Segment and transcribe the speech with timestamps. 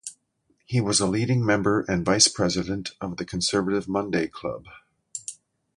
[0.65, 4.65] He was a leading member and vice-president of the Conservative Monday Club.